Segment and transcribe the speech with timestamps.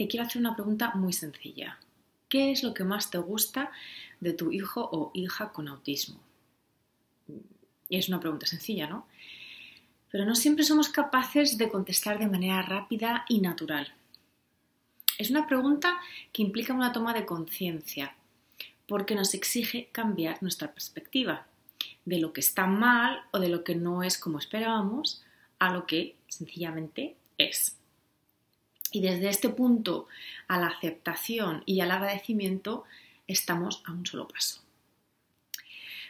[0.00, 1.78] Te quiero hacer una pregunta muy sencilla.
[2.30, 3.70] ¿Qué es lo que más te gusta
[4.18, 6.18] de tu hijo o hija con autismo?
[7.90, 9.06] Y es una pregunta sencilla, ¿no?
[10.10, 13.92] Pero no siempre somos capaces de contestar de manera rápida y natural.
[15.18, 15.98] Es una pregunta
[16.32, 18.14] que implica una toma de conciencia,
[18.86, 21.46] porque nos exige cambiar nuestra perspectiva
[22.06, 25.22] de lo que está mal o de lo que no es como esperábamos
[25.58, 27.76] a lo que sencillamente es.
[28.92, 30.06] Y desde este punto
[30.48, 32.84] a la aceptación y al agradecimiento
[33.26, 34.62] estamos a un solo paso.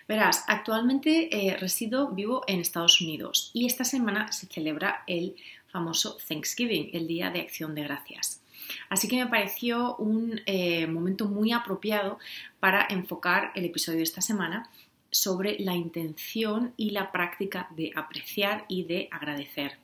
[0.09, 5.37] Verás, actualmente eh, resido, vivo en Estados Unidos y esta semana se celebra el
[5.69, 8.43] famoso Thanksgiving, el Día de Acción de Gracias.
[8.89, 12.19] Así que me pareció un eh, momento muy apropiado
[12.59, 14.69] para enfocar el episodio de esta semana
[15.11, 19.79] sobre la intención y la práctica de apreciar y de agradecer.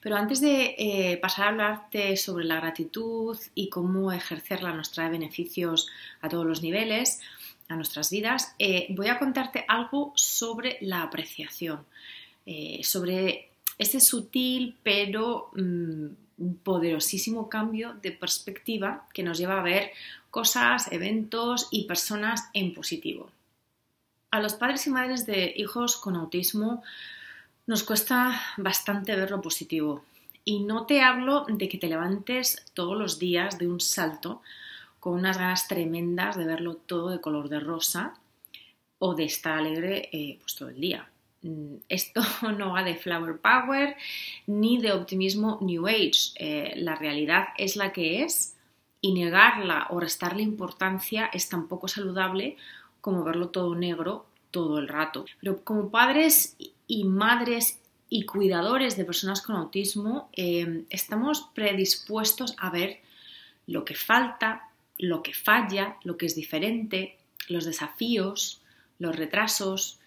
[0.00, 5.10] Pero antes de eh, pasar a hablarte sobre la gratitud y cómo ejercerla nos trae
[5.10, 5.88] beneficios
[6.22, 7.20] a todos los niveles,
[7.68, 11.84] a nuestras vidas, eh, voy a contarte algo sobre la apreciación,
[12.46, 16.06] eh, sobre ese sutil pero mm,
[16.62, 19.92] poderosísimo cambio de perspectiva que nos lleva a ver
[20.30, 23.30] cosas, eventos y personas en positivo.
[24.30, 26.82] A los padres y madres de hijos con autismo
[27.70, 30.02] nos cuesta bastante ver lo positivo.
[30.44, 34.42] Y no te hablo de que te levantes todos los días de un salto
[34.98, 38.14] con unas ganas tremendas de verlo todo de color de rosa
[38.98, 41.08] o de estar alegre eh, pues todo el día.
[41.42, 42.22] Mm, esto
[42.58, 43.96] no va de flower power
[44.48, 46.32] ni de optimismo New Age.
[46.34, 48.56] Eh, la realidad es la que es
[49.00, 52.56] y negarla o restarle importancia es tan poco saludable
[53.00, 55.24] como verlo todo negro todo el rato.
[55.38, 56.56] Pero como padres
[56.90, 57.78] y madres
[58.08, 63.00] y cuidadores de personas con autismo, eh, estamos predispuestos a ver
[63.68, 64.68] lo que falta,
[64.98, 67.16] lo que falla, lo que es diferente,
[67.48, 68.60] los desafíos,
[68.98, 70.00] los retrasos,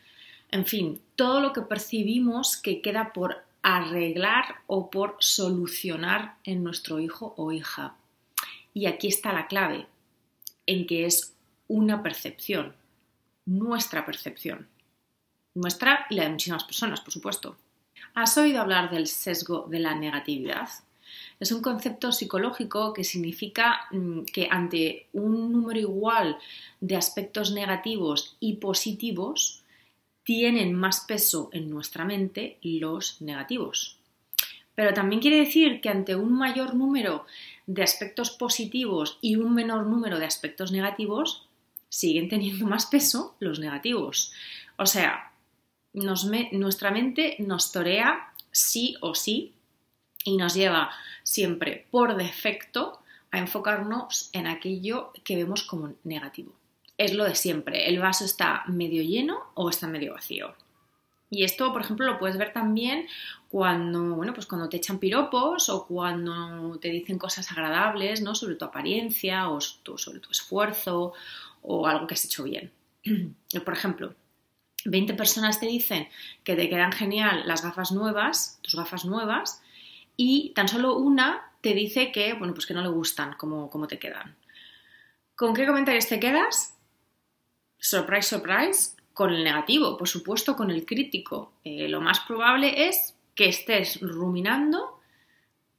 [0.52, 7.00] en fin, todo lo que percibimos que queda por arreglar o por solucionar en nuestro
[7.00, 7.96] hijo o hija.
[8.74, 9.88] Y aquí está la clave,
[10.66, 11.34] en que es
[11.70, 12.76] una percepción,
[13.46, 14.68] nuestra percepción.
[15.56, 17.58] Nuestra y la de muchísimas personas, por supuesto.
[18.16, 20.70] ¿Has oído hablar del sesgo de la negatividad?
[21.40, 26.38] Es un concepto psicológico que significa mm, que ante un número igual
[26.80, 29.64] de aspectos negativos y positivos,
[30.24, 33.98] tienen más peso en nuestra mente los negativos.
[34.76, 37.26] Pero también quiere decir que ante un mayor número
[37.68, 41.48] de aspectos positivos y un menor número de aspectos negativos,
[41.90, 44.32] siguen teniendo más peso los negativos.
[44.78, 45.33] O sea,
[45.94, 49.54] nuestra mente nos torea sí o sí
[50.24, 50.92] y nos lleva
[51.24, 53.00] siempre por defecto
[53.32, 56.54] a enfocarnos en aquello que vemos como negativo.
[56.98, 60.56] Es lo de siempre, el vaso está medio lleno o está medio vacío.
[61.34, 63.08] Y esto, por ejemplo, lo puedes ver también
[63.50, 68.36] cuando, bueno, pues cuando te echan piropos o cuando te dicen cosas agradables, ¿no?
[68.36, 71.14] Sobre tu apariencia o sobre tu esfuerzo
[71.64, 72.72] o algo que has hecho bien.
[73.66, 74.14] Por ejemplo,
[74.86, 76.08] 20 personas te dicen
[76.44, 79.62] que te quedan genial las gafas nuevas, tus gafas nuevas,
[80.16, 84.00] y tan solo una te dice que, bueno, pues que no le gustan como, te
[84.00, 84.36] quedan.
[85.36, 86.78] ¿Con qué comentarios te quedas?
[87.78, 91.54] Surprise, surprise, con el negativo, por supuesto, con el crítico.
[91.64, 95.00] Eh, lo más probable es que estés ruminando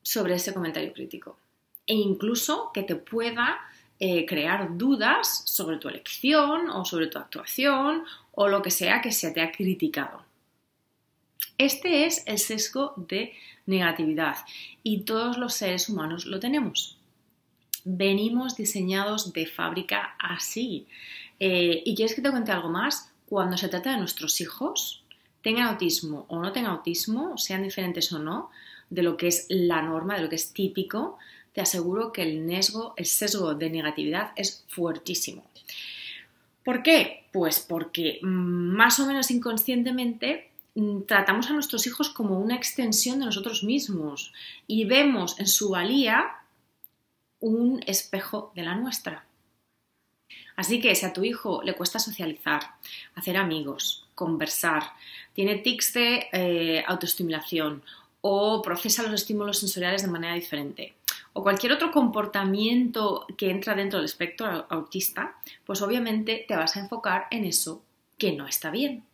[0.03, 1.39] sobre ese comentario crítico
[1.87, 3.61] e incluso que te pueda
[3.99, 9.13] eh, crear dudas sobre tu elección o sobre tu actuación o lo que sea que
[9.13, 10.23] se te ha criticado.
[11.57, 13.33] Este es el sesgo de
[13.67, 14.37] negatividad
[14.83, 16.99] y todos los seres humanos lo tenemos.
[17.85, 20.87] Venimos diseñados de fábrica así.
[21.39, 23.13] Eh, ¿Y quieres que te cuente algo más?
[23.27, 25.05] Cuando se trata de nuestros hijos,
[25.43, 28.51] tengan autismo o no tengan autismo, sean diferentes o no,
[28.91, 31.19] de lo que es la norma, de lo que es típico,
[31.53, 35.45] te aseguro que el, el sesgo de negatividad es fuertísimo.
[36.65, 37.27] ¿Por qué?
[37.33, 43.19] Pues porque mm, más o menos inconscientemente mm, tratamos a nuestros hijos como una extensión
[43.19, 44.33] de nosotros mismos
[44.67, 46.27] y vemos en su valía
[47.41, 49.27] un espejo de la nuestra.
[50.57, 52.63] Así que si a tu hijo le cuesta socializar,
[53.15, 54.85] hacer amigos, conversar,
[55.35, 57.83] tiene tics de eh, autoestimulación
[58.21, 60.95] o procesa los estímulos sensoriales de manera diferente,
[61.35, 65.37] o cualquier otro comportamiento que entra dentro del espectro autista,
[65.67, 67.83] pues obviamente te vas a enfocar en eso
[68.17, 69.05] que no está bien.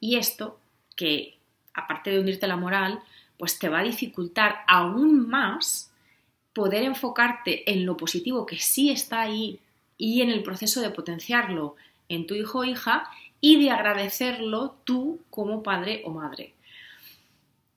[0.00, 0.58] Y esto,
[0.96, 1.38] que
[1.72, 3.00] aparte de hundirte la moral,
[3.38, 5.92] pues te va a dificultar aún más
[6.52, 9.60] poder enfocarte en lo positivo que sí está ahí
[9.96, 11.76] y en el proceso de potenciarlo
[12.08, 13.08] en tu hijo o hija
[13.40, 16.54] y de agradecerlo tú como padre o madre.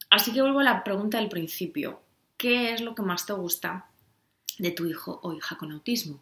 [0.10, 2.00] Así que vuelvo a la pregunta del principio.
[2.38, 3.88] ¿Qué es lo que más te gusta
[4.58, 6.20] de tu hijo o hija con autismo?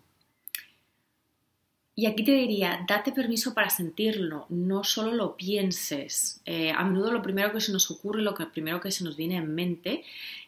[1.95, 6.41] Y aquí te diría, date permiso para sentirlo, no solo lo pienses.
[6.45, 9.15] Eh, a menudo lo primero que se nos ocurre, lo que primero que se nos
[9.15, 10.03] viene en mente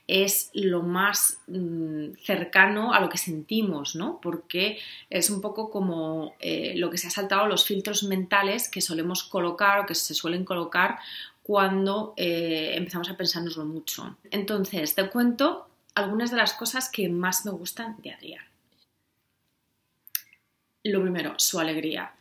[0.08, 4.20] es lo más mm, cercano a lo que sentimos, ¿no?
[4.22, 4.80] Porque
[5.12, 9.24] es un poco como eh, lo que se ha saltado los filtros mentales que solemos
[9.24, 10.98] colocar o que se suelen colocar
[11.46, 14.18] cuando eh, empezamos a pensárnoslo mucho.
[14.32, 18.44] Entonces, te cuento algunas de las cosas que más me gustan de Adrián.
[20.84, 22.16] Lo primero, su alegría.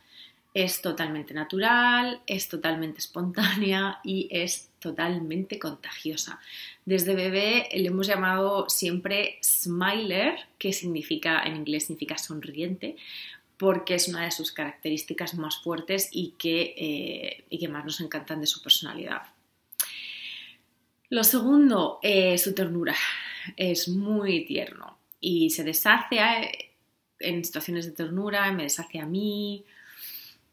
[0.53, 6.39] Es totalmente natural, es totalmente espontánea y es totalmente contagiosa.
[6.85, 12.95] Desde bebé le hemos llamado siempre Smiler, que significa en inglés significa sonriente,
[13.57, 18.01] porque es una de sus características más fuertes y que, eh, y que más nos
[18.01, 19.21] encantan de su personalidad.
[21.09, 22.95] Lo segundo, eh, su ternura.
[23.55, 26.71] Es muy tierno y se deshace eh,
[27.19, 29.63] en situaciones de ternura, me deshace a mí.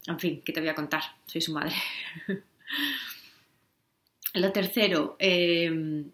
[0.06, 1.02] En fin, ¿qué te voy a contar?
[1.26, 1.74] Soy su madre.
[4.34, 6.10] Lo tercero, em,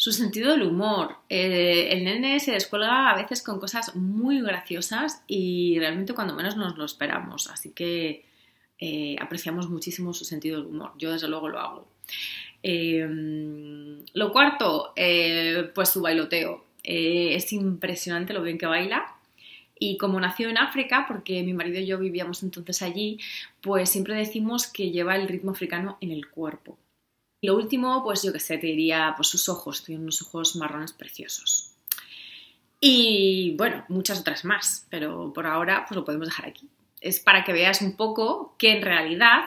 [0.00, 1.16] su sentido del humor.
[1.28, 6.56] Eh, el nene se descuelga a veces con cosas muy graciosas y realmente cuando menos
[6.56, 7.50] nos lo esperamos.
[7.50, 8.24] Así que
[8.78, 10.92] eh, apreciamos muchísimo su sentido del humor.
[10.96, 11.88] Yo desde luego lo hago.
[12.62, 16.64] Em, lo cuarto, eh, pues su bailoteo.
[16.82, 19.04] es impresionante lo bien que baila.
[19.78, 23.18] Y como nació en África, porque mi marido y yo vivíamos entonces allí,
[23.60, 26.78] pues siempre decimos que lleva el ritmo africano en el cuerpo.
[27.42, 30.92] Lo último, pues yo que sé, te diría, pues sus ojos, tiene unos ojos marrones
[30.92, 31.70] preciosos.
[32.80, 36.68] Y bueno, muchas otras más, pero por ahora pues lo podemos dejar aquí.
[37.00, 39.44] Es para que veas un poco que en realidad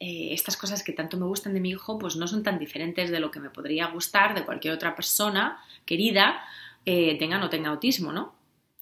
[0.00, 3.10] eh, estas cosas que tanto me gustan de mi hijo pues no son tan diferentes
[3.10, 6.44] de lo que me podría gustar de cualquier otra persona querida,
[6.84, 8.34] eh, tenga o no tenga autismo, ¿no?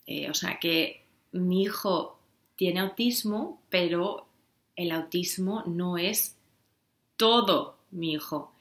[0.06, 2.18] Eh, o sea que mi hijo
[2.56, 4.26] tiene autismo, pero
[4.74, 6.36] el autismo no es
[7.16, 8.52] todo mi hijo.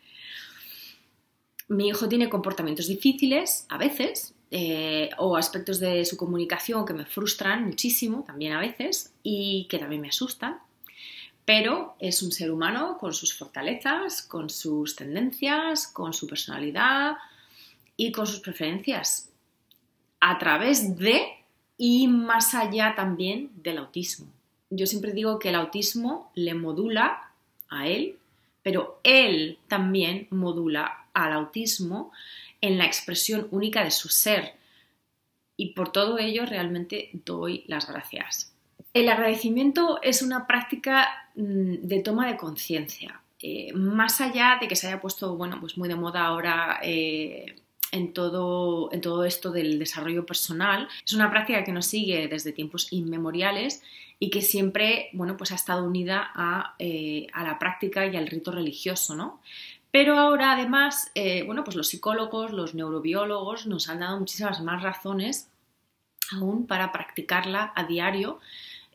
[1.67, 7.05] Mi hijo tiene comportamientos difíciles a veces eh, o aspectos de su comunicación que me
[7.05, 10.59] frustran muchísimo también a veces y que también me asustan,
[11.43, 17.17] pero es un ser humano con sus fortalezas, con sus tendencias, con su personalidad
[17.97, 19.29] y con sus preferencias
[20.19, 21.23] a través de
[21.77, 24.27] y más allá también del autismo.
[24.69, 27.31] Yo siempre digo que el autismo le modula
[27.69, 28.17] a él,
[28.65, 32.11] pero él también modula al autismo
[32.61, 34.53] en la expresión única de su ser.
[35.55, 38.55] Y por todo ello realmente doy las gracias.
[38.91, 43.21] El agradecimiento es una práctica mm, de toma de conciencia.
[43.39, 47.57] Eh, más allá de que se haya puesto, bueno, pues muy de moda ahora eh,
[47.91, 50.87] en todo, en todo esto del desarrollo personal.
[51.05, 53.83] Es una práctica que nos sigue desde tiempos inmemoriales
[54.19, 58.51] y que siempre bueno, pues ha estado unida a, eh, la práctica y al rito
[58.51, 59.15] religioso.
[59.15, 59.41] ¿no?
[59.91, 64.83] Pero ahora además, eh, bueno, pues los psicólogos, los neurobiólogos nos han dado muchísimas más
[64.83, 65.49] razones
[66.31, 68.39] aún para practicarla a diario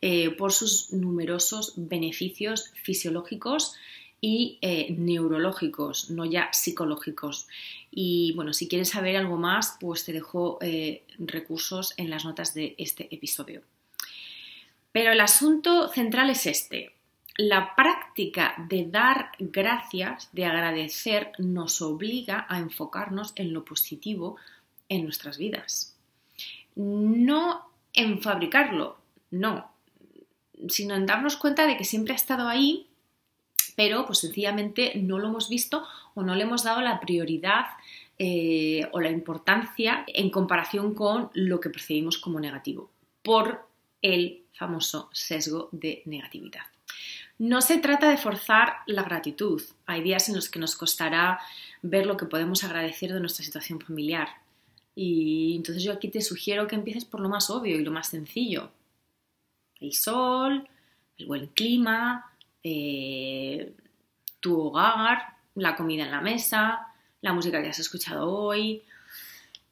[0.00, 3.76] eh, por sus numerosos beneficios fisiológicos
[4.22, 4.58] y
[4.98, 7.48] neurológicos, no ya psicológicos.
[7.90, 10.58] Y bueno, si quieres saber algo más, pues te dejo
[11.18, 13.62] recursos en las notas de este episodio.
[14.92, 16.94] Pero el asunto central es este.
[17.36, 24.36] La práctica de dar gracias, de agradecer, nos obliga a enfocarnos en lo positivo
[24.88, 25.96] en nuestras vidas.
[26.74, 28.98] No en fabricarlo,
[29.30, 29.70] no,
[30.68, 32.90] sino en darnos cuenta de que siempre ha estado ahí
[33.80, 37.64] pero pues sencillamente no lo hemos visto o no le hemos dado la prioridad
[38.18, 42.90] eh, o la importancia en comparación con lo que percibimos como negativo
[43.22, 43.66] por
[44.02, 46.62] el famoso sesgo de negatividad.
[47.38, 49.62] No se trata de forzar la gratitud.
[49.86, 51.40] Hay días en los que nos costará
[51.80, 54.28] ver lo que podemos agradecer de nuestra situación familiar.
[54.94, 58.08] Y entonces yo aquí te sugiero que empieces por lo más obvio y lo más
[58.08, 58.70] sencillo.
[59.80, 60.68] El sol,
[61.16, 62.30] el buen clima,
[62.62, 63.72] eh,
[64.40, 66.88] tu hogar, la comida en la mesa,
[67.22, 68.82] la música que has escuchado hoy,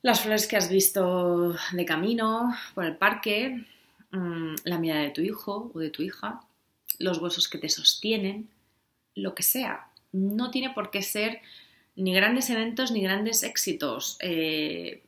[0.03, 3.67] las flores que has visto de camino por el parque,
[4.11, 6.41] mm, la mirada de tu hijo o de tu hija,
[6.99, 8.49] los huesos que te sostienen,
[9.15, 9.89] lo que sea.
[10.13, 11.41] No tiene por qué ser
[11.97, 14.17] ni grandes eventos ni grandes éxitos.
[14.21, 15.03] Eh,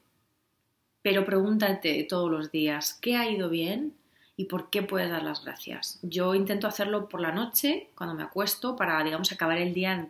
[1.03, 3.95] pero pregúntate todos los días, ¿qué ha ido bien?
[4.37, 5.99] ¿Y por qué puedes dar las gracias?
[6.03, 10.09] Yo intento hacerlo por la noche, cuando me acuesto, para, digamos, acabar el día,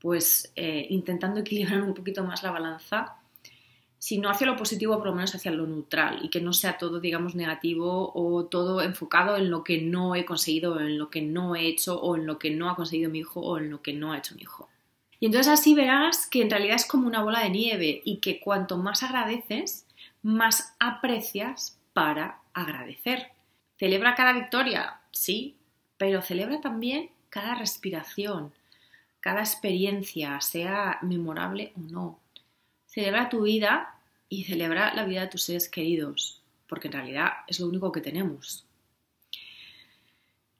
[0.00, 3.17] pues, eh, intentando equilibrar un poquito más la balanza
[3.98, 6.78] si no hacia lo positivo, por lo menos hacia lo neutral y que no sea
[6.78, 11.22] todo, digamos, negativo o todo enfocado en lo que no he conseguido, en lo que
[11.22, 13.82] no he hecho o en lo que no ha conseguido mi hijo o en lo
[13.82, 14.68] que no ha hecho mi hijo.
[15.20, 18.38] Y entonces así verás que en realidad es como una bola de nieve y que
[18.38, 19.84] cuanto más agradeces,
[20.22, 23.32] más aprecias para agradecer.
[23.78, 25.00] ¿Celebra cada victoria?
[25.10, 25.56] Sí,
[25.96, 28.52] pero celebra también cada respiración,
[29.20, 32.18] cada experiencia, sea memorable o no.
[32.88, 33.94] Celebra tu vida
[34.28, 38.00] y celebra la vida de tus seres queridos, porque en realidad es lo único que
[38.00, 38.64] tenemos.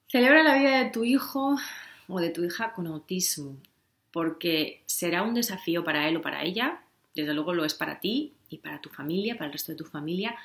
[0.06, 1.58] Celebra la vida de tu hijo
[2.06, 3.56] o de tu hija con autismo,
[4.12, 6.82] porque será un desafío para él o para ella,
[7.14, 9.85] desde luego lo es para ti y para tu familia, para el resto de tu
[9.85, 10.37] familia,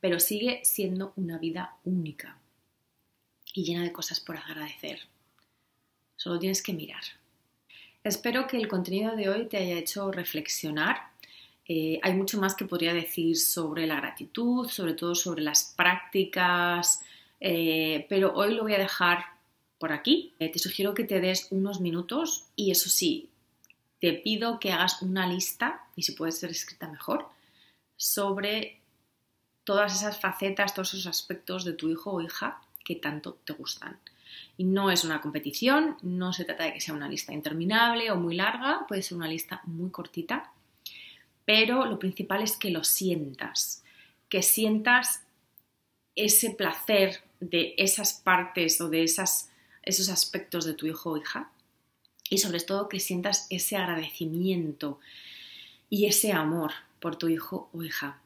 [0.00, 2.38] pero sigue siendo una vida única
[3.54, 5.00] y llena de cosas por agradecer.
[6.16, 7.02] Solo tienes que mirar.
[8.02, 11.13] Espero que el contenido de hoy te haya hecho reflexionar
[11.66, 17.02] eh, hay mucho más que podría decir sobre la gratitud, sobre todo sobre las prácticas,
[17.40, 19.24] eh, pero hoy lo voy a dejar
[19.78, 20.34] por aquí.
[20.38, 23.30] Eh, te sugiero que te des unos minutos y eso sí,
[23.98, 27.28] te pido que hagas una lista, y si puede ser escrita mejor,
[27.96, 28.80] sobre
[29.64, 33.98] todas esas facetas, todos esos aspectos de tu hijo o hija que tanto te gustan.
[34.58, 38.16] Y no es una competición, no se trata de que sea una lista interminable o
[38.16, 40.52] muy larga, puede ser una lista muy cortita
[41.44, 43.82] pero lo principal es que lo sientas,
[44.28, 45.22] que sientas
[46.14, 51.50] ese placer de esas partes o de esos aspectos de tu hijo o hija
[52.30, 54.98] y sobre todo que sientas ese agradecimiento
[55.90, 58.20] y ese amor por tu hijo o hija.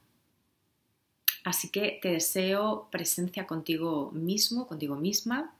[1.44, 5.54] Así que te deseo presencia contigo mismo, contigo misma,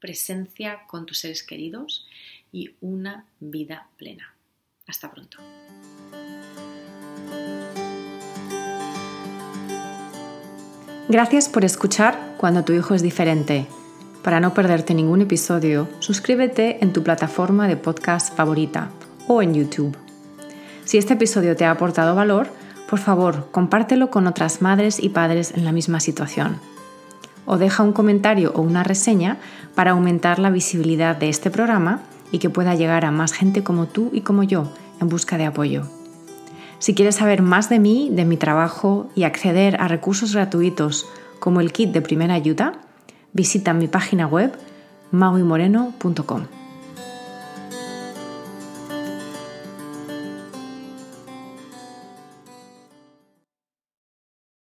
[0.00, 2.06] presencia con tus seres queridos
[2.52, 4.34] y una vida plena.
[4.90, 5.38] Hasta pronto.
[11.08, 13.68] Gracias por escuchar Cuando tu hijo es diferente.
[14.24, 18.90] Para no perderte ningún episodio, suscríbete en tu plataforma de podcast favorita
[19.28, 19.96] o en YouTube.
[20.84, 22.48] Si este episodio te ha aportado valor,
[22.88, 26.58] por favor, compártelo con otras madres y padres en la misma situación.
[27.46, 29.38] O deja un comentario o una reseña
[29.76, 32.00] para aumentar la visibilidad de este programa
[32.32, 35.46] y que pueda llegar a más gente como tú y como yo en busca de
[35.46, 35.84] apoyo.
[36.78, 41.06] Si quieres saber más de mí, de mi trabajo y acceder a recursos gratuitos
[41.38, 42.80] como el kit de primera ayuda,
[43.32, 44.56] visita mi página web
[45.10, 46.59] mauimoreno.com.